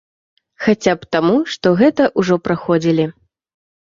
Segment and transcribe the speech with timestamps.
[0.67, 3.05] Хаця б таму, што гэта ўжо праходзілі.